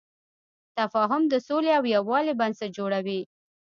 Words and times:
تفاهم 0.79 1.23
د 1.27 1.33
سولې 1.47 1.71
او 1.77 1.83
یووالي 1.95 2.33
بنسټ 2.39 2.69
جوړوي. 2.77 3.19